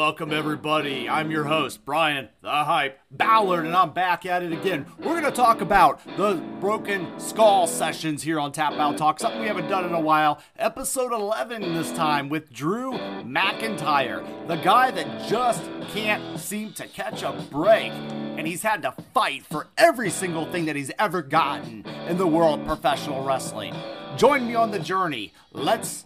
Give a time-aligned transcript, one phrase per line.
[0.00, 1.10] Welcome, everybody.
[1.10, 4.86] I'm your host, Bryan the Hype Ballard, and I'm back at it again.
[4.98, 9.42] We're going to talk about the Broken Skull sessions here on Tap Out Talk, something
[9.42, 10.40] we haven't done in a while.
[10.56, 17.22] Episode 11 this time with Drew McIntyre, the guy that just can't seem to catch
[17.22, 17.92] a break.
[17.92, 22.26] And he's had to fight for every single thing that he's ever gotten in the
[22.26, 23.74] world of professional wrestling.
[24.16, 25.34] Join me on the journey.
[25.52, 26.04] Let's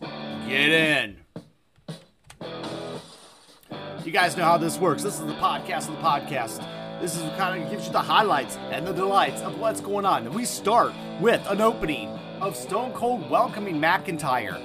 [0.49, 1.24] get in.
[4.05, 5.03] You guys know how this works.
[5.03, 6.61] This is the podcast of the podcast.
[7.01, 10.27] This is kind of gives you the highlights and the delights of what's going on.
[10.27, 12.11] And we start with an opening
[12.43, 14.61] of Stone Cold welcoming McIntyre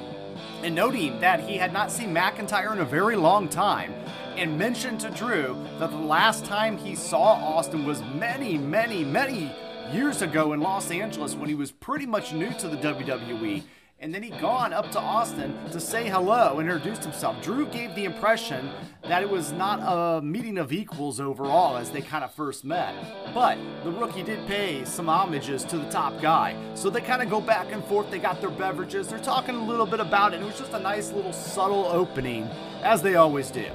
[0.61, 3.93] and noting that he had not seen McIntyre in a very long time
[4.35, 9.55] and mentioned to Drew that the last time he saw Austin was many, many, many
[9.93, 13.63] years ago in Los Angeles when he was pretty much new to the WWE
[14.01, 14.41] and then he'd hmm.
[14.41, 17.41] gone up to Austin to say hello and introduced himself.
[17.41, 18.69] Drew gave the impression
[19.03, 22.93] that it was not a meeting of equals overall as they kind of first met.
[23.33, 26.55] But the rookie did pay some homages to the top guy.
[26.75, 28.09] So they kind of go back and forth.
[28.09, 29.07] They got their beverages.
[29.07, 30.41] They're talking a little bit about it.
[30.41, 32.43] It was just a nice little subtle opening,
[32.83, 33.67] as they always do.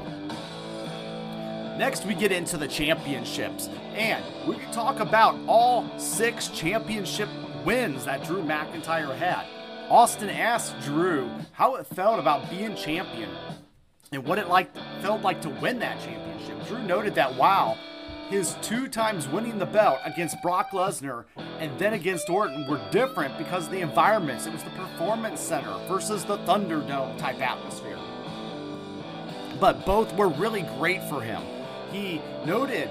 [1.76, 3.68] Next, we get into the championships.
[3.94, 7.28] And we can talk about all six championship
[7.64, 9.46] wins that Drew McIntyre had.
[9.90, 13.28] Austin asked Drew how it felt about being champion
[14.12, 16.66] and what it like felt like to win that championship.
[16.66, 17.76] Drew noted that wow,
[18.30, 21.24] his two times winning the belt against Brock Lesnar
[21.58, 24.46] and then against Orton were different because of the environments.
[24.46, 27.98] It was the Performance Center versus the Thunderdome type atmosphere.
[29.60, 31.42] But both were really great for him.
[31.92, 32.88] He noted,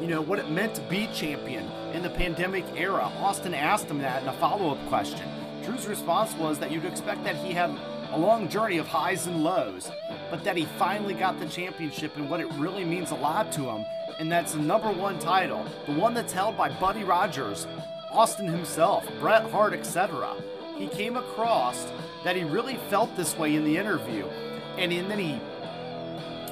[0.00, 3.10] you know, what it meant to be champion in the pandemic era.
[3.18, 5.28] Austin asked him that in a follow up question.
[5.64, 7.70] Drew's response was that you'd expect that he had
[8.12, 9.90] a long journey of highs and lows,
[10.30, 13.62] but that he finally got the championship and what it really means a lot to
[13.62, 13.86] him,
[14.18, 17.66] and that's the number one title, the one that's held by Buddy Rogers,
[18.10, 20.34] Austin himself, Bret Hart, etc.
[20.76, 21.90] He came across
[22.24, 24.26] that he really felt this way in the interview,
[24.76, 25.40] and then he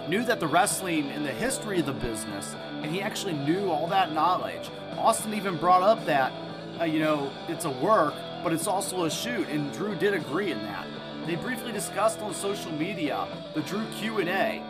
[0.09, 3.87] knew that the wrestling and the history of the business, and he actually knew all
[3.89, 4.71] that knowledge.
[4.97, 6.33] Austin even brought up that,
[6.81, 10.51] uh, you know, it's a work, but it's also a shoot, and Drew did agree
[10.51, 10.87] in that.
[11.27, 14.61] They briefly discussed on social media the Drew Q&A,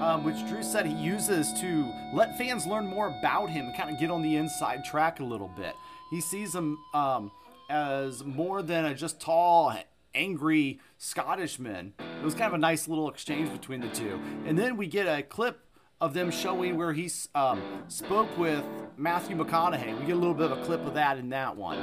[0.00, 3.90] um, which Drew said he uses to let fans learn more about him and kind
[3.90, 5.74] of get on the inside track a little bit.
[6.10, 7.30] He sees him um,
[7.70, 9.72] as more than a just tall,
[10.14, 11.92] angry Scottishman.
[11.98, 14.20] It was kind of a nice little exchange between the two.
[14.44, 15.64] And then we get a clip
[16.00, 18.64] of them showing where he um, spoke with
[18.96, 19.98] Matthew McConaughey.
[20.00, 21.78] We get a little bit of a clip of that in that one.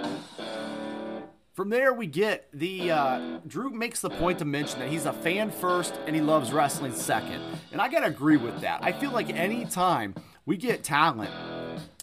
[1.58, 5.12] From there, we get the uh, Drew makes the point to mention that he's a
[5.12, 7.42] fan first and he loves wrestling second,
[7.72, 8.84] and I gotta agree with that.
[8.84, 10.14] I feel like anytime
[10.46, 11.32] we get talent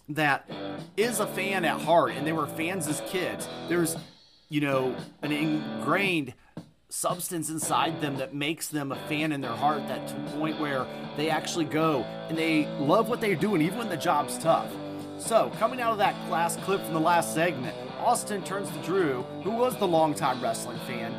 [0.09, 0.50] that
[0.97, 3.94] is a fan at heart and they were fans as kids, there's
[4.48, 6.34] you know an ingrained
[6.88, 10.84] substance inside them that makes them a fan in their heart that to point where
[11.16, 14.72] they actually go and they love what they're doing even when the job's tough.
[15.21, 19.22] So, coming out of that last clip from the last segment, Austin turns to Drew,
[19.42, 21.10] who was the longtime wrestling fan,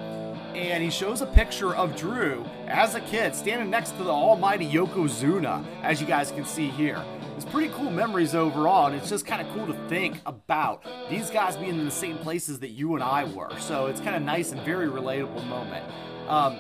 [0.56, 4.72] and he shows a picture of Drew as a kid standing next to the almighty
[4.72, 7.04] Yokozuna, as you guys can see here.
[7.36, 11.32] It's pretty cool memories overall, and it's just kind of cool to think about these
[11.32, 13.50] guys being in the same places that you and I were.
[13.60, 15.84] So it's kind of nice and very relatable moment.
[16.30, 16.60] Um,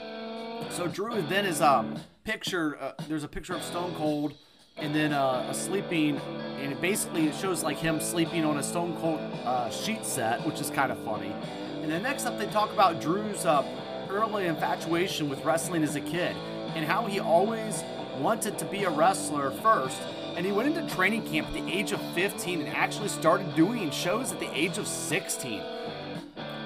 [0.72, 2.80] so Drew then is um, pictured.
[2.82, 4.34] Uh, there's a picture of Stone Cold
[4.78, 6.20] and then uh, a sleeping,
[6.60, 10.46] and it basically it shows like him sleeping on a Stone Cold uh, sheet set,
[10.46, 11.34] which is kind of funny.
[11.82, 13.64] And then next up, they talk about Drew's uh,
[14.10, 16.36] early infatuation with wrestling as a kid
[16.76, 17.84] and how he always
[18.20, 20.02] wanted to be a wrestler first.
[20.36, 23.90] And he went into training camp at the age of 15 and actually started doing
[23.92, 25.62] shows at the age of 16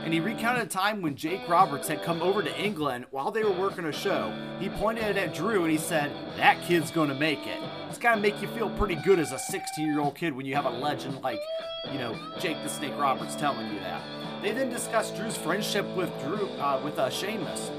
[0.03, 3.43] and he recounted a time when Jake Roberts had come over to England while they
[3.43, 4.33] were working a show.
[4.59, 7.59] He pointed it at Drew and he said, That kid's gonna make it.
[7.89, 10.55] It's gotta make you feel pretty good as a 16 year old kid when you
[10.55, 11.39] have a legend like,
[11.91, 14.01] you know, Jake the Snake Roberts telling you that.
[14.41, 17.69] They then discussed Drew's friendship with Drew, uh, with uh, Sheamus,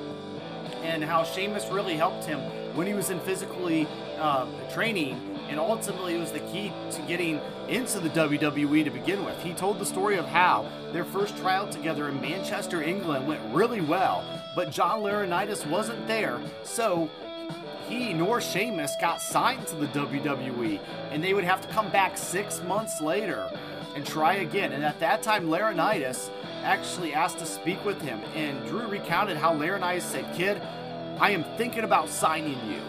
[0.83, 2.41] and how Sheamus really helped him
[2.77, 3.89] when he was in physically
[4.19, 9.25] uh, training and ultimately it was the key to getting into the WWE to begin
[9.25, 9.37] with.
[9.43, 13.81] He told the story of how their first tryout together in Manchester, England went really
[13.81, 14.25] well,
[14.55, 17.11] but John Laurinaitis wasn't there, so
[17.89, 20.79] he nor Sheamus got signed to the WWE,
[21.11, 23.51] and they would have to come back six months later
[23.97, 24.73] and try again.
[24.73, 26.31] And at that time, Laurinaitis
[26.63, 30.63] actually asked to speak with him, and Drew recounted how Laurinaitis said, "Kid,
[31.19, 32.81] I am thinking about signing you."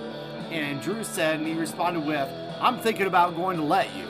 [0.52, 2.30] And Drew said, and he responded with,
[2.62, 4.06] I'm thinking about going to let you.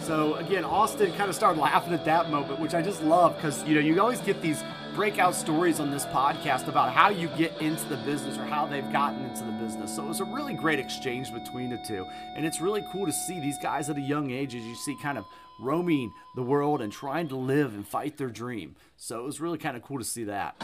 [0.00, 3.62] So again, Austin kind of started laughing at that moment, which I just love because
[3.64, 4.64] you know you always get these
[4.94, 8.90] breakout stories on this podcast about how you get into the business or how they've
[8.90, 9.94] gotten into the business.
[9.94, 13.12] So it was a really great exchange between the two, and it's really cool to
[13.12, 15.26] see these guys at a young age, as you see, kind of
[15.60, 18.76] roaming the world and trying to live and fight their dream.
[18.96, 20.56] So it was really kind of cool to see that.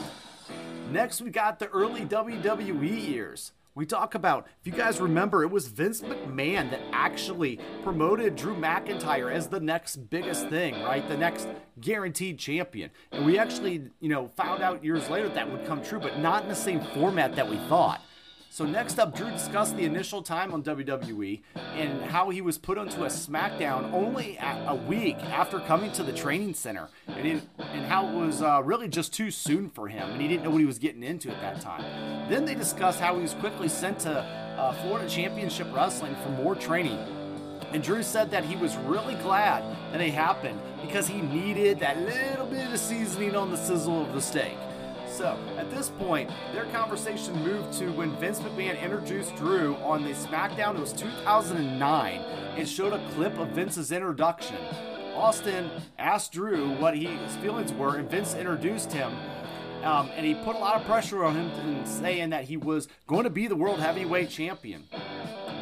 [0.90, 3.52] Next, we got the early WWE years.
[3.76, 8.56] We talk about, if you guys remember, it was Vince McMahon that actually promoted Drew
[8.56, 11.06] McIntyre as the next biggest thing, right?
[11.06, 11.46] The next
[11.78, 12.90] guaranteed champion.
[13.12, 16.44] And we actually, you know, found out years later that would come true, but not
[16.44, 18.00] in the same format that we thought.
[18.50, 22.78] So next up, Drew discussed the initial time on WWE and how he was put
[22.78, 27.84] onto a SmackDown only a week after coming to the training center, and, it, and
[27.86, 30.60] how it was uh, really just too soon for him, and he didn't know what
[30.60, 31.82] he was getting into at that time.
[32.30, 36.54] Then they discussed how he was quickly sent to uh, Florida Championship Wrestling for more
[36.54, 36.98] training.
[37.72, 42.00] And Drew said that he was really glad that it happened because he needed that
[42.00, 44.56] little bit of seasoning on the sizzle of the steak.
[45.16, 50.10] So at this point, their conversation moved to when Vince McMahon introduced Drew on the
[50.10, 50.74] SmackDown.
[50.74, 54.58] It was 2009 and showed a clip of Vince's introduction.
[55.14, 59.10] Austin asked Drew what he, his feelings were, and Vince introduced him.
[59.82, 62.86] Um, and he put a lot of pressure on him in saying that he was
[63.06, 64.84] going to be the world heavyweight champion.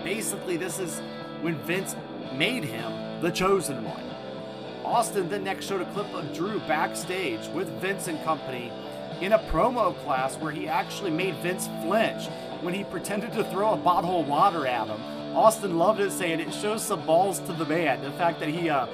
[0.03, 1.01] Basically, this is
[1.43, 1.95] when Vince
[2.33, 4.03] made him the chosen one.
[4.85, 8.73] Austin then next showed a clip of Drew backstage with Vince and company
[9.25, 12.29] in a promo class where he actually made Vince flinch
[12.61, 15.01] when he pretended to throw a bottle of water at him.
[15.35, 18.03] Austin loved it, saying it shows some balls to the man.
[18.03, 18.87] The fact that he uh,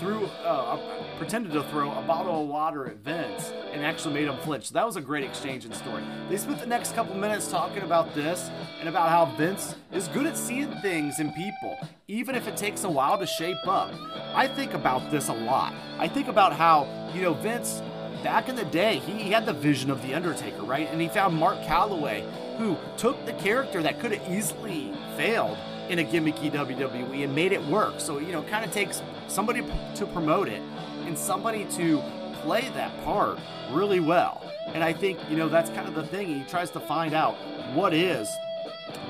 [0.00, 0.78] threw, uh,
[1.18, 4.68] pretended to throw a bottle of water at Vince and actually made him flinch.
[4.68, 6.02] So that was a great exchange and story.
[6.30, 10.26] They spent the next couple minutes talking about this and about how Vince is good
[10.26, 11.76] at seeing things in people,
[12.08, 13.92] even if it takes a while to shape up.
[14.34, 15.74] I think about this a lot.
[15.98, 17.82] I think about how, you know, Vince
[18.24, 20.88] back in the day, he, had the vision of The Undertaker, right?
[20.90, 22.24] And he found Mark Calaway,
[22.56, 25.58] who took the character that could have easily failed
[25.90, 28.00] in a gimmicky WWE and made it work.
[28.00, 29.62] So, you know, kind of takes somebody
[29.96, 30.62] to promote it
[31.04, 32.02] and somebody to
[32.40, 33.38] play that part
[33.70, 34.42] really well.
[34.68, 36.26] And I think, you know, that's kind of the thing.
[36.26, 37.34] He tries to find out
[37.74, 38.34] what is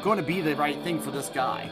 [0.02, 1.70] going to be the right thing for this guy.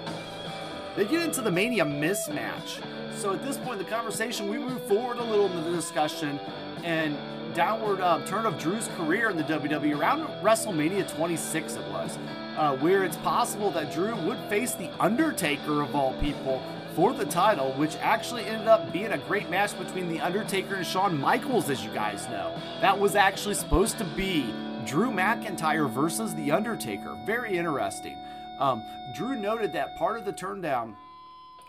[0.95, 2.81] They get into the Mania mismatch.
[3.17, 6.41] So at this point in the conversation, we move forward a little in the discussion
[6.83, 7.17] and
[7.55, 12.19] downward um, turn of Drew's career in the WWE around WrestleMania 26, it was,
[12.57, 16.63] uh, where it's possible that Drew would face The Undertaker of all people
[16.95, 20.87] for the title, which actually ended up being a great match between The Undertaker and
[20.87, 22.55] Shawn Michaels, as you guys know.
[22.81, 24.53] That was actually supposed to be
[24.85, 27.17] Drew McIntyre versus The Undertaker.
[27.25, 28.17] Very interesting.
[28.59, 28.83] Um,
[29.15, 30.97] Drew noted that part of the turn down,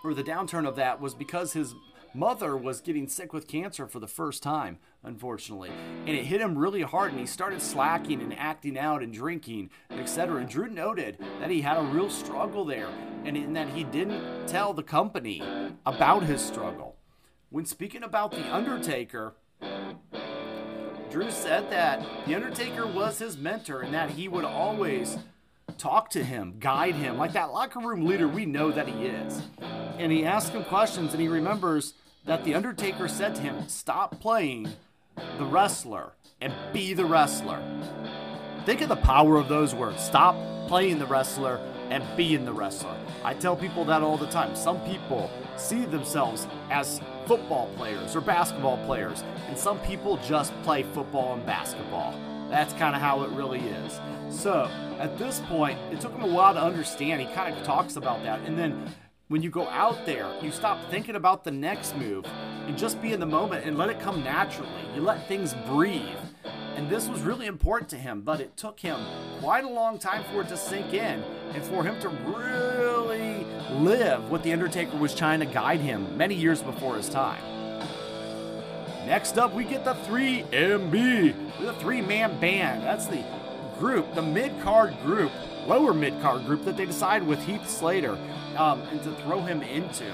[0.04, 1.76] or the downturn of that, was because his
[2.14, 5.72] mother was getting sick with cancer for the first time, unfortunately.
[6.06, 9.72] And it hit him really hard, and he started slacking and acting out and drinking,
[9.90, 10.38] etc.
[10.38, 12.90] And Drew noted that he had a real struggle there,
[13.26, 15.42] and in that he didn't tell the company
[15.86, 16.98] about his struggle.
[17.50, 19.36] When speaking about The Undertaker,
[21.10, 25.18] Drew said that The Undertaker was his mentor and that he would always
[25.78, 29.42] talk to him, guide him, like that locker room leader we know that he is.
[29.98, 31.94] And he asked him questions, and he remembers
[32.26, 34.70] that The Undertaker said to him, Stop playing
[35.38, 37.62] the wrestler and be the wrestler.
[38.66, 40.02] Think of the power of those words.
[40.02, 40.36] Stop
[40.68, 42.96] playing the wrestler and being the wrestler.
[43.24, 44.56] I tell people that all the time.
[44.56, 50.84] Some people see themselves as football players or basketball players, and some people just play
[50.84, 52.14] football and basketball.
[52.54, 54.00] That's kind of how it really is.
[54.30, 54.70] So,
[55.00, 57.20] at this point, it took him a while to understand.
[57.20, 58.42] He kind of talks about that.
[58.42, 58.94] And then
[59.28, 62.28] when you go out there, you stop thinking about the next move
[62.68, 64.70] and just be in the moment and let it come naturally.
[64.94, 66.06] You let things breathe.
[66.76, 69.00] And this was really important to him, but it took him
[69.40, 71.24] quite a long time for it to sink in
[71.56, 73.48] and for him to really
[73.80, 77.53] live what The Undertaker was trying to guide him many years before his time.
[79.06, 82.84] Next up, we get the 3MB, the three man band.
[82.84, 83.24] That's the
[83.78, 85.32] group, the mid card group,
[85.68, 88.18] lower mid card group that they decided with Heath Slater
[88.56, 90.06] um, and to throw him into.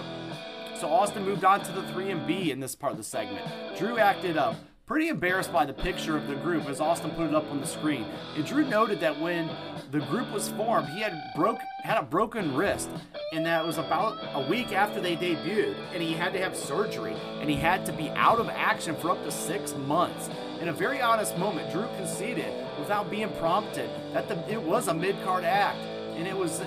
[0.79, 3.45] So Austin moved on to the 3MB in this part of the segment.
[3.77, 4.55] Drew acted up.
[4.89, 7.67] Pretty embarrassed by the picture of the group as Austin put it up on the
[7.67, 8.07] screen.
[8.35, 9.47] And Drew noted that when
[9.91, 12.89] the group was formed, he had broke had a broken wrist,
[13.31, 17.13] and that was about a week after they debuted, and he had to have surgery,
[17.39, 20.27] and he had to be out of action for up to six months.
[20.59, 24.93] In a very honest moment, Drew conceded, without being prompted, that the, it was a
[24.95, 25.77] mid card act,
[26.17, 26.63] and it was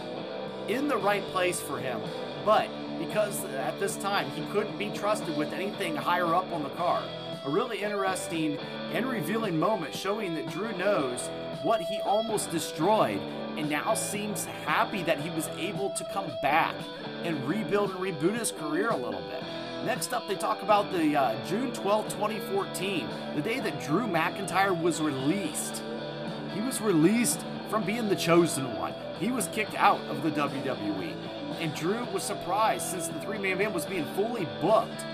[0.69, 2.01] in the right place for him.
[2.45, 2.69] But
[3.01, 7.03] because at this time he couldn't be trusted with anything higher up on the card.
[7.45, 8.57] A really interesting
[8.93, 11.29] and revealing moment showing that Drew knows
[11.65, 13.21] what he almost destroyed
[13.57, 16.75] and now seems happy that he was able to come back
[17.25, 19.43] and rebuild and reboot his career a little bit.
[19.85, 24.81] Next up, they talk about the uh, June 12, 2014, the day that Drew McIntyre
[24.81, 25.83] was released.
[26.55, 28.95] He was released from being the chosen one.
[29.19, 31.13] He was kicked out of the WWE.
[31.61, 35.05] And Drew was surprised since the three man band was being fully booked.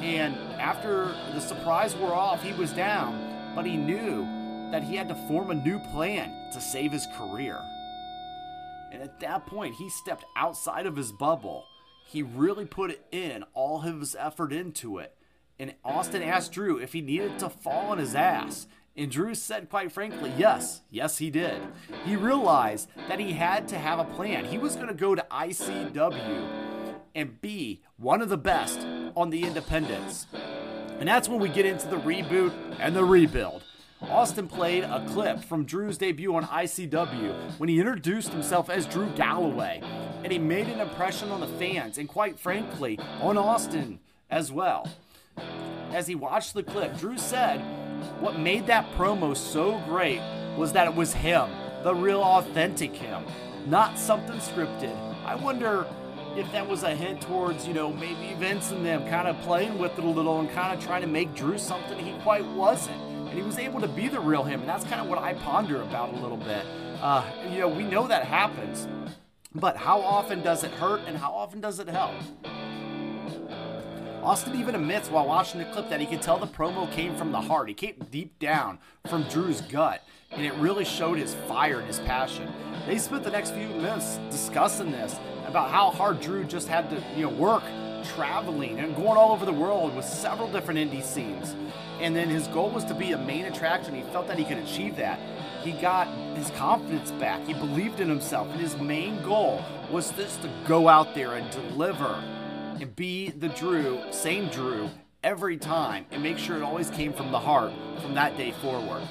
[0.00, 4.26] And after the surprise wore off, he was down, but he knew
[4.70, 7.60] that he had to form a new plan to save his career.
[8.92, 11.64] And at that point, he stepped outside of his bubble.
[12.06, 15.14] He really put in all his effort into it.
[15.58, 18.66] And Austin asked Drew if he needed to fall on his ass.
[18.96, 21.60] And Drew said, quite frankly, yes, yes, he did.
[22.04, 24.44] He realized that he had to have a plan.
[24.44, 26.67] He was going to go to ICW
[27.18, 28.80] and be one of the best
[29.16, 30.26] on the independents.
[31.00, 33.64] And that's when we get into the reboot and the rebuild.
[34.00, 39.10] Austin played a clip from Drew's debut on ICW when he introduced himself as Drew
[39.16, 39.80] Galloway,
[40.22, 43.98] and he made an impression on the fans and, quite frankly, on Austin
[44.30, 44.88] as well.
[45.92, 47.60] As he watched the clip, Drew said
[48.20, 50.20] what made that promo so great
[50.56, 51.50] was that it was him,
[51.82, 53.24] the real authentic him,
[53.66, 54.94] not something scripted.
[55.24, 55.86] I wonder
[56.36, 59.78] if that was a hint towards, you know, maybe Vince and them kind of playing
[59.78, 62.96] with it a little and kind of trying to make Drew something he quite wasn't
[63.28, 64.60] and he was able to be the real him.
[64.60, 66.64] And that's kind of what I ponder about a little bit.
[67.00, 68.88] Uh, you know, we know that happens,
[69.54, 72.14] but how often does it hurt and how often does it help?
[74.22, 77.32] Austin even admits while watching the clip that he could tell the promo came from
[77.32, 77.68] the heart.
[77.68, 82.00] He came deep down from Drew's gut, and it really showed his fire and his
[82.00, 82.52] passion.
[82.86, 87.02] They spent the next few minutes discussing this about how hard Drew just had to,
[87.16, 87.62] you know, work
[88.14, 91.54] traveling and going all over the world with several different indie scenes.
[92.00, 93.94] And then his goal was to be a main attraction.
[93.94, 95.18] He felt that he could achieve that.
[95.62, 96.06] He got
[96.36, 97.44] his confidence back.
[97.46, 98.48] He believed in himself.
[98.50, 102.22] And his main goal was just to go out there and deliver
[102.80, 104.90] and be the Drew, same Drew,
[105.24, 109.02] every time and make sure it always came from the heart from that day forward.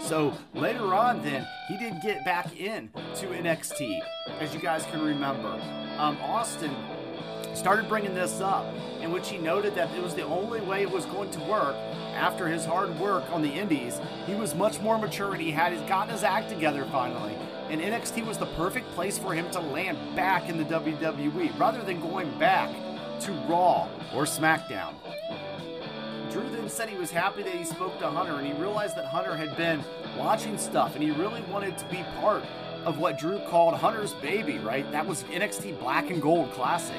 [0.00, 4.00] So later on, then he did get back in to NXT,
[4.38, 5.60] as you guys can remember.
[5.98, 6.74] Um, Austin
[7.54, 8.66] started bringing this up,
[9.00, 11.76] in which he noted that it was the only way it was going to work
[12.14, 14.00] after his hard work on the Indies.
[14.26, 17.36] He was much more mature and he had gotten his act together finally.
[17.68, 21.82] And NXT was the perfect place for him to land back in the WWE rather
[21.82, 22.70] than going back
[23.20, 24.94] to Raw or SmackDown.
[26.30, 29.04] Drew then said he was happy that he spoke to Hunter and he realized that
[29.04, 29.82] Hunter had been
[30.16, 32.44] watching stuff and he really wanted to be part
[32.84, 34.90] of what Drew called Hunter's baby, right?
[34.90, 36.96] That was NXT Black and Gold Classic.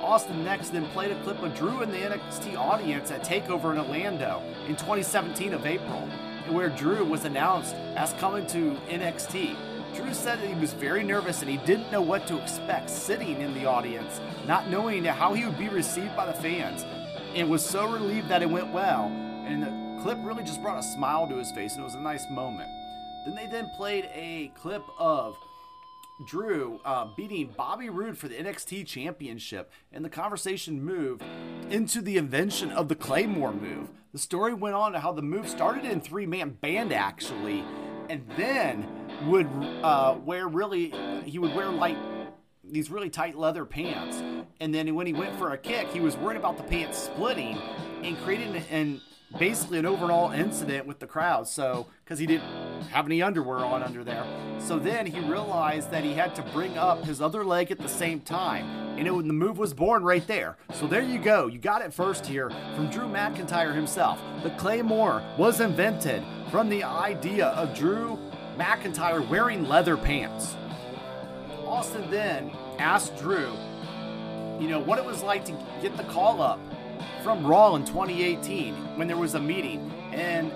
[0.00, 3.78] Austin next then played a clip of Drew in the NXT audience at TakeOver in
[3.78, 6.08] Orlando in 2017 of April,
[6.48, 9.56] where Drew was announced as coming to NXT.
[9.94, 13.40] Drew said that he was very nervous and he didn't know what to expect sitting
[13.40, 16.84] in the audience, not knowing how he would be received by the fans,
[17.34, 19.06] and was so relieved that it went well.
[19.46, 22.00] And the clip really just brought a smile to his face, and it was a
[22.00, 22.68] nice moment.
[23.24, 25.36] Then they then played a clip of
[26.26, 31.22] Drew uh, beating Bobby Roode for the NXT Championship, and the conversation moved
[31.70, 33.88] into the invention of the Claymore move.
[34.12, 37.64] The story went on to how the move started in three man band actually,
[38.08, 38.86] and then
[39.26, 39.48] would
[39.82, 40.92] uh, wear really
[41.24, 41.96] he would wear like
[42.64, 44.22] these really tight leather pants,
[44.60, 47.58] and then when he went for a kick, he was worried about the pants splitting
[48.02, 49.00] and creating an
[49.38, 51.46] basically an overall incident with the crowd.
[51.46, 52.48] So, because he didn't
[52.90, 54.24] have any underwear on under there.
[54.58, 57.88] So then he realized that he had to bring up his other leg at the
[57.88, 58.64] same time.
[58.98, 60.56] And it, the move was born right there.
[60.72, 61.46] So there you go.
[61.46, 64.18] You got it first here from Drew McIntyre himself.
[64.42, 68.18] The Claymore was invented from the idea of Drew
[68.58, 70.56] McIntyre wearing leather pants.
[71.64, 73.52] Austin then asked Drew,
[74.58, 76.58] you know, what it was like to get the call up
[77.22, 79.92] from Raw in 2018 when there was a meeting.
[80.12, 80.50] And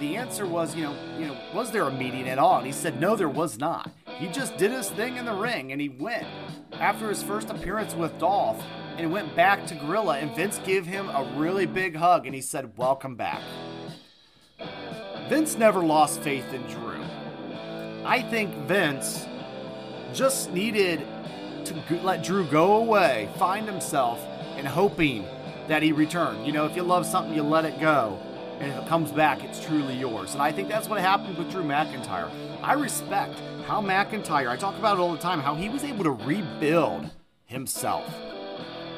[0.00, 2.56] the answer was, you know, you know, was there a meeting at all?
[2.56, 3.90] And he said, no, there was not.
[4.18, 6.26] He just did his thing in the ring and he went
[6.72, 8.60] after his first appearance with Dolph
[8.96, 10.18] and went back to Gorilla.
[10.18, 13.42] And Vince gave him a really big hug and he said, welcome back.
[15.28, 16.93] Vince never lost faith in Drew.
[18.04, 19.26] I think Vince
[20.12, 21.06] just needed
[21.64, 24.20] to let Drew go away, find himself,
[24.56, 25.24] and hoping
[25.68, 26.46] that he returned.
[26.46, 28.18] You know, if you love something, you let it go.
[28.60, 30.34] and if it comes back, it's truly yours.
[30.34, 32.30] And I think that's what happened with Drew McIntyre.
[32.62, 36.04] I respect how McIntyre, I talk about it all the time, how he was able
[36.04, 37.10] to rebuild
[37.46, 38.08] himself.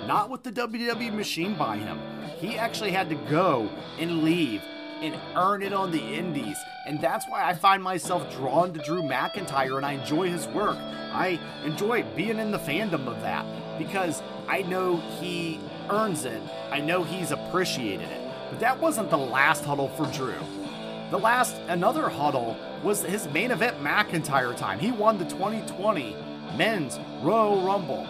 [0.07, 1.99] Not with the WWE machine by him.
[2.39, 4.63] He actually had to go and leave
[5.01, 6.59] and earn it on the indies.
[6.87, 10.79] And that's why I find myself drawn to Drew McIntyre and I enjoy his work.
[11.13, 13.45] I enjoy being in the fandom of that
[13.79, 15.61] because I know he
[15.91, 16.43] earns it.
[16.71, 18.21] I know he's appreciated it.
[18.51, 20.39] But that wasn't the last huddle for Drew.
[21.11, 24.79] The last, another huddle, was his main event McIntyre time.
[24.79, 26.17] He won the 2020
[26.57, 28.07] Men's Royal Rumble.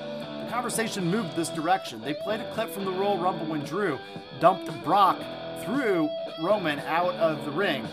[0.50, 2.00] Conversation moved this direction.
[2.00, 3.98] They played a clip from the Royal Rumble when Drew
[4.40, 5.18] dumped Brock
[5.64, 6.08] through
[6.40, 7.86] Roman out of the ring.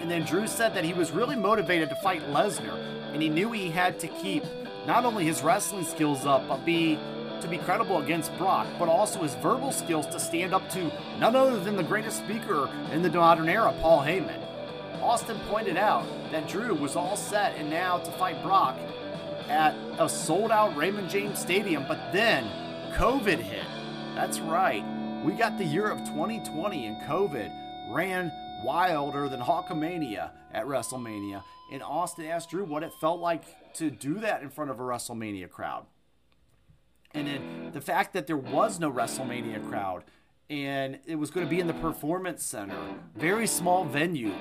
[0.00, 2.78] And then Drew said that he was really motivated to fight Lesnar,
[3.12, 4.44] and he knew he had to keep
[4.86, 6.98] not only his wrestling skills up, but be
[7.40, 11.36] to be credible against Brock, but also his verbal skills to stand up to none
[11.36, 14.40] other than the greatest speaker in the modern era, Paul Heyman.
[15.00, 18.76] Austin pointed out that Drew was all set and now to fight Brock
[19.48, 22.44] at a sold out Raymond James Stadium, but then
[22.94, 23.66] COVID hit.
[24.14, 24.84] That's right.
[25.24, 28.32] We got the year of 2020 and COVID ran
[28.64, 31.42] wilder than Hulkamania at WrestleMania.
[31.72, 34.82] And Austin asked Drew what it felt like to do that in front of a
[34.82, 35.86] WrestleMania crowd.
[37.14, 40.04] And then the fact that there was no WrestleMania crowd
[40.50, 42.78] and it was going to be in the Performance Center,
[43.14, 44.32] very small venue,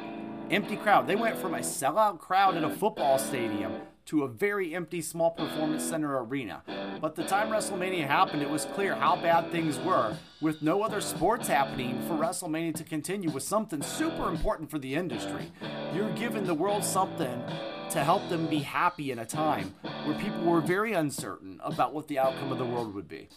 [0.50, 1.06] empty crowd.
[1.06, 3.74] They went from a sellout crowd in a football stadium
[4.08, 6.64] to a very empty small performance center arena.
[7.02, 10.16] But the time WrestleMania happened, it was clear how bad things were.
[10.42, 14.96] With no other sports happening for WrestleMania to continue was something super important for the
[14.96, 15.52] industry.
[15.94, 17.44] You're giving the world something
[17.90, 19.74] to help them be happy in a time
[20.06, 23.28] where people were very uncertain about what the outcome of the world would be.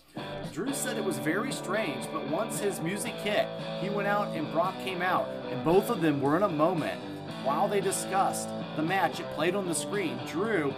[0.52, 3.48] Drew said it was very strange, but once his music hit,
[3.80, 7.00] he went out and Brock came out, and both of them were in a moment
[7.44, 10.18] while they discussed the match, it played on the screen.
[10.26, 10.74] Drew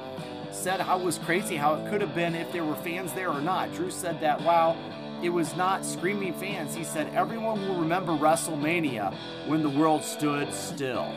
[0.51, 3.31] said how it was crazy how it could have been if there were fans there
[3.31, 3.73] or not.
[3.75, 4.77] Drew said that while
[5.23, 9.15] it was not screaming fans, he said everyone will remember WrestleMania
[9.47, 11.15] when the world stood still.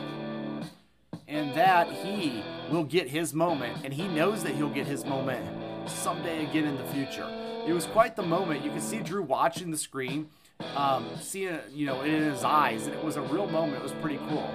[1.28, 5.44] And that he will get his moment, and he knows that he'll get his moment
[5.90, 7.28] someday again in the future.
[7.66, 8.64] It was quite the moment.
[8.64, 10.28] You can see Drew watching the screen,
[10.76, 13.78] um, seeing you know, in his eyes, and it was a real moment.
[13.78, 14.48] It was pretty cool.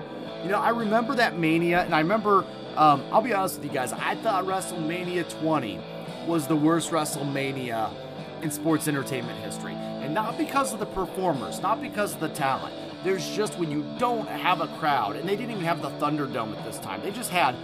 [0.44, 3.72] You know, I remember that Mania, and I remember, um, I'll be honest with you
[3.72, 5.80] guys, I thought WrestleMania 20
[6.26, 7.94] was the worst WrestleMania
[8.42, 9.74] in sports entertainment history.
[9.74, 12.74] And not because of the performers, not because of the talent.
[13.04, 16.58] There's just when you don't have a crowd, and they didn't even have the Thunderdome
[16.58, 17.56] at this time, they just had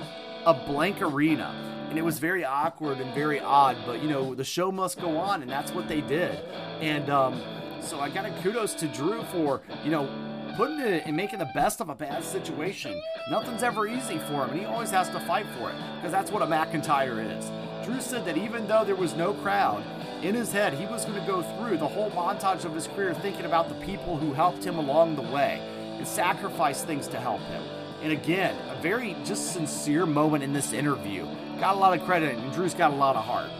[0.45, 1.55] a blank arena.
[1.89, 5.17] And it was very awkward and very odd, but you know, the show must go
[5.17, 6.37] on, and that's what they did.
[6.79, 7.41] And um,
[7.81, 10.07] so I got a kudos to Drew for, you know,
[10.57, 12.99] putting it and making the best of a bad situation.
[13.29, 16.31] Nothing's ever easy for him, and he always has to fight for it because that's
[16.31, 17.51] what a McIntyre is.
[17.85, 19.83] Drew said that even though there was no crowd,
[20.23, 23.13] in his head, he was going to go through the whole montage of his career
[23.13, 25.61] thinking about the people who helped him along the way
[25.95, 27.61] and sacrifice things to help him.
[28.01, 31.27] And again, a very just sincere moment in this interview.
[31.59, 33.51] Got a lot of credit, and Drew's got a lot of heart.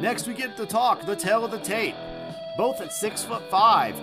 [0.00, 1.96] Next, we get to talk the tale of the tape.
[2.56, 3.94] Both at six foot five,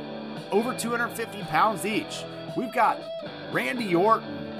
[0.53, 2.23] over 250 pounds each.
[2.55, 2.99] We've got
[3.51, 4.53] Randy Orton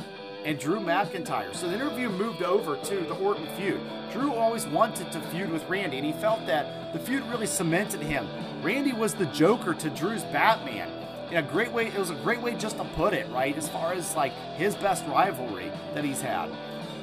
[0.43, 1.53] and Drew McIntyre.
[1.53, 3.79] So the interview moved over to the Orton feud.
[4.12, 8.01] Drew always wanted to feud with Randy, and he felt that the feud really cemented
[8.01, 8.27] him.
[8.63, 10.89] Randy was the Joker to Drew's Batman.
[11.29, 13.56] In a great way, it was a great way just to put it, right?
[13.56, 16.49] As far as like his best rivalry that he's had.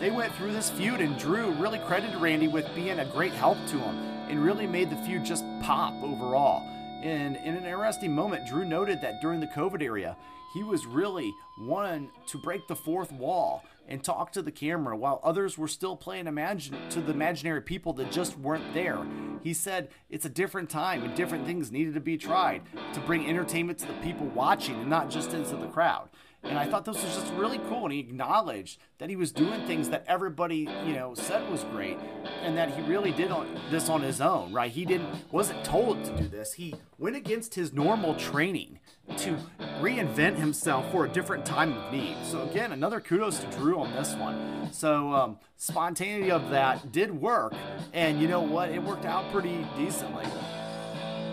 [0.00, 3.59] They went through this feud, and Drew really credited Randy with being a great help
[3.68, 3.96] to him
[4.29, 6.64] and really made the feud just pop overall.
[7.02, 10.16] And in an interesting moment, Drew noted that during the COVID area,
[10.52, 15.20] he was really one to break the fourth wall and talk to the camera while
[15.22, 19.04] others were still playing imagine to the imaginary people that just weren't there.
[19.42, 23.28] He said it's a different time and different things needed to be tried to bring
[23.28, 26.08] entertainment to the people watching and not just into the crowd.
[26.42, 27.85] And I thought this was just really cool.
[27.85, 31.98] And he acknowledged that he was doing things that everybody, you know, said was great,
[32.42, 34.70] and that he really did on, this on his own, right?
[34.70, 36.55] He didn't wasn't told to do this.
[36.55, 38.79] He went against his normal training
[39.18, 39.37] to
[39.81, 42.16] reinvent himself for a different time of need.
[42.24, 44.72] So again, another kudos to Drew on this one.
[44.72, 47.55] So um, spontaneity of that did work,
[47.92, 48.70] and you know what?
[48.70, 50.26] It worked out pretty decently.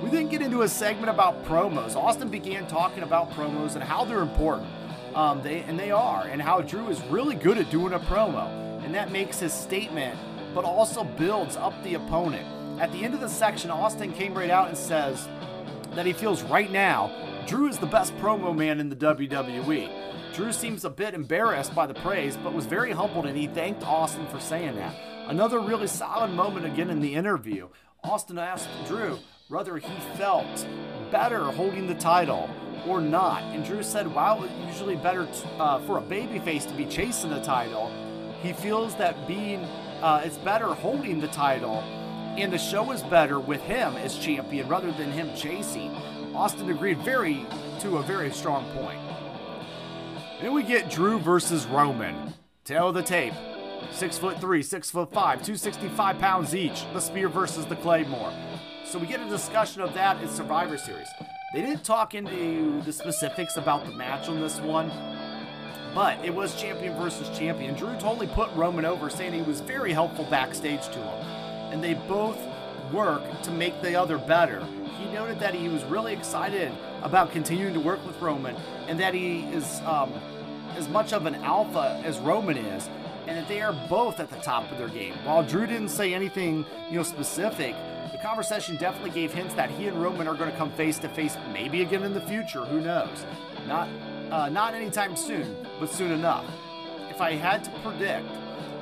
[0.04, 1.96] We then get into a segment about promos.
[1.96, 4.70] Austin began talking about promos and how they're important.
[5.18, 8.46] Um, they and they are, and how Drew is really good at doing a promo,
[8.86, 10.16] and that makes his statement,
[10.54, 12.46] but also builds up the opponent.
[12.80, 15.28] At the end of the section, Austin came right out and says
[15.96, 17.12] that he feels right now
[17.48, 20.36] Drew is the best promo man in the WWE.
[20.36, 23.84] Drew seems a bit embarrassed by the praise, but was very humbled and he thanked
[23.84, 24.94] Austin for saying that.
[25.28, 27.70] Another really solid moment again in the interview.
[28.04, 29.18] Austin asked Drew
[29.50, 30.68] whether he felt
[31.10, 32.50] better holding the title
[32.86, 33.42] or not.
[33.44, 37.30] And Drew said, while it's usually better t- uh, for a babyface to be chasing
[37.30, 37.92] the title,
[38.42, 39.64] he feels that being
[40.02, 41.80] uh, it's better holding the title,
[42.38, 45.92] and the show is better with him as champion rather than him chasing.
[46.36, 47.46] Austin agreed very
[47.80, 49.00] to a very strong point.
[50.42, 52.34] Then we get Drew versus Roman.
[52.70, 53.34] Of the tape.
[53.92, 56.84] Six foot three, six foot five, 265 pounds each.
[56.94, 58.34] The spear versus the Claymore.
[58.88, 61.10] So we get a discussion of that in Survivor Series.
[61.54, 64.90] They didn't talk into the specifics about the match on this one,
[65.94, 67.76] but it was champion versus champion.
[67.76, 71.26] Drew totally put Roman over, saying he was very helpful backstage to him.
[71.74, 72.40] And they both
[72.94, 74.66] work to make the other better.
[74.98, 76.72] He noted that he was really excited
[77.02, 78.56] about continuing to work with Roman
[78.88, 80.14] and that he is um,
[80.78, 82.88] as much of an alpha as Roman is,
[83.28, 85.14] and that they are both at the top of their game.
[85.26, 87.76] While Drew didn't say anything, you know, specific,
[88.18, 91.10] the conversation definitely gave hints that he and Roman are going to come face to
[91.10, 92.66] face, maybe again in the future.
[92.66, 93.26] Who knows?
[93.68, 93.88] Not,
[94.32, 96.46] uh, not anytime soon, but soon enough.
[97.12, 98.26] If I had to predict,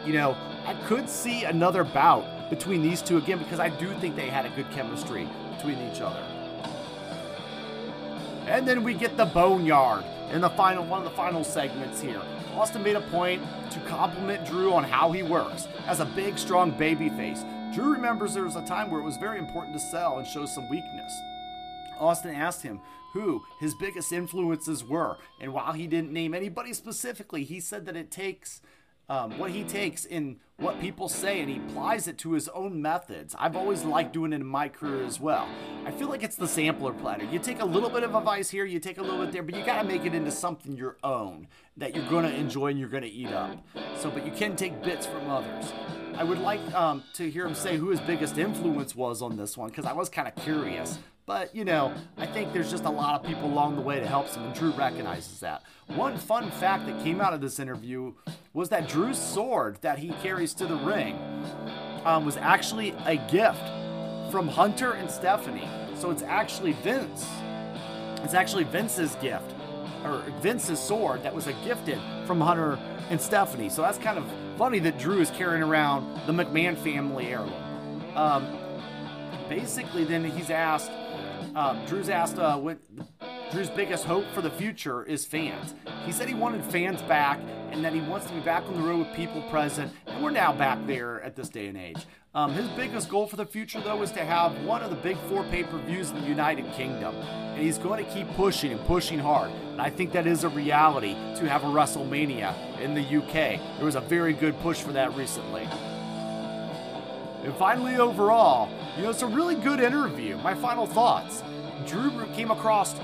[0.06, 4.16] you know, I could see another bout between these two again because I do think
[4.16, 6.24] they had a good chemistry between each other.
[8.48, 12.22] And then we get the Boneyard in the final one of the final segments here.
[12.54, 16.72] Austin made a point to compliment Drew on how he works as a big, strong
[16.72, 17.44] baby face.
[17.76, 20.46] Drew remembers there was a time where it was very important to sell and show
[20.46, 21.12] some weakness.
[22.00, 22.80] Austin asked him
[23.12, 27.98] who his biggest influences were, and while he didn't name anybody specifically, he said that
[27.98, 28.62] it takes
[29.10, 32.82] um, what he takes in what people say and he applies it to his own
[32.82, 33.36] methods.
[33.38, 35.46] I've always liked doing it in my career as well.
[35.86, 37.26] I feel like it's the sampler platter.
[37.26, 39.54] You take a little bit of advice here, you take a little bit there, but
[39.54, 42.80] you got to make it into something your own that you're going to enjoy and
[42.80, 43.58] you're going to eat up.
[43.98, 45.74] So, but you can take bits from others.
[46.18, 49.58] I would like um, to hear him say who his biggest influence was on this
[49.58, 50.98] one because I was kind of curious.
[51.26, 54.06] But, you know, I think there's just a lot of people along the way to
[54.06, 55.64] help him, and Drew recognizes that.
[55.88, 58.14] One fun fact that came out of this interview
[58.54, 61.18] was that Drew's sword that he carries to the ring
[62.06, 63.64] um, was actually a gift
[64.32, 65.68] from Hunter and Stephanie.
[65.96, 67.28] So it's actually Vince.
[68.24, 69.54] It's actually Vince's gift,
[70.04, 73.70] or Vince's sword that was a gifted from Hunter and Stephanie.
[73.70, 74.26] So that's kind of
[74.58, 77.54] funny that Drew is carrying around the McMahon family heirloom.
[78.16, 78.58] Um,
[79.50, 80.92] basically, then he's asked
[81.56, 82.78] um, Drew's asked uh, what
[83.52, 85.74] Drew's biggest hope for the future is fans.
[86.06, 87.40] He said he wanted fans back
[87.72, 90.32] and that he wants to be back on the road with people present, and we're
[90.32, 92.06] now back there at this day and age.
[92.36, 95.18] Um, his biggest goal for the future, though, is to have one of the big
[95.30, 97.16] four pay per views in the United Kingdom.
[97.16, 99.52] And he's going to keep pushing and pushing hard.
[99.72, 103.78] And I think that is a reality to have a WrestleMania in the UK.
[103.78, 105.62] There was a very good push for that recently.
[107.46, 110.36] And finally, overall, you know, it's a really good interview.
[110.40, 111.42] My final thoughts
[111.88, 112.96] Drew came across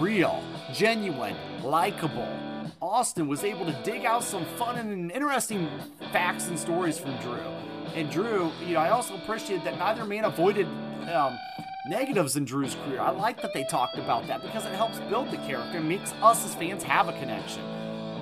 [0.00, 0.42] real,
[0.74, 2.26] genuine, likable.
[2.80, 5.68] Austin was able to dig out some fun and interesting
[6.10, 7.38] facts and stories from Drew.
[7.94, 10.66] And Drew, you know, I also appreciated that neither man avoided
[11.12, 11.38] um,
[11.86, 13.00] negatives in Drew's career.
[13.00, 16.12] I like that they talked about that because it helps build the character and makes
[16.22, 17.62] us as fans have a connection.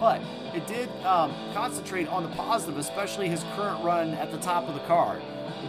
[0.00, 0.22] But
[0.54, 4.74] it did um, concentrate on the positive, especially his current run at the top of
[4.74, 5.22] the card.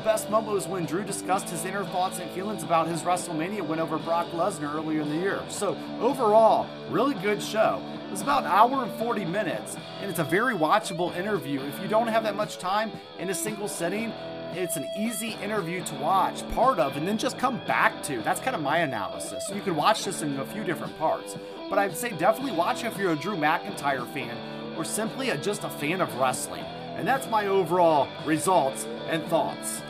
[0.04, 3.80] Best moment was when Drew discussed his inner thoughts and feelings about his WrestleMania win
[3.80, 5.44] over Brock Lesnar earlier in the year.
[5.48, 7.80] So, overall, really good show.
[8.06, 11.62] It was about an hour and 40 minutes, and it's a very watchable interview.
[11.62, 14.12] If you don't have that much time in a single sitting,
[14.54, 18.22] it's an easy interview to watch part of and then just come back to.
[18.24, 19.44] That's kind of my analysis.
[19.54, 21.38] You can watch this in a few different parts.
[21.70, 24.36] But I'd say definitely watch if you're a Drew McIntyre fan
[24.76, 26.66] or simply a, just a fan of wrestling.
[26.96, 29.84] And that's my overall results and thoughts.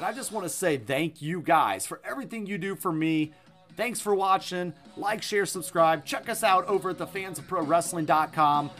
[0.00, 3.32] And I just want to say thank you guys for everything you do for me.
[3.76, 4.72] Thanks for watching.
[4.96, 6.06] Like, share, subscribe.
[6.06, 8.70] Check us out over at thefansofprowrestling.com.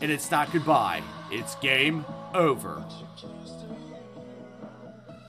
[0.00, 2.84] And it's not goodbye, it's game over.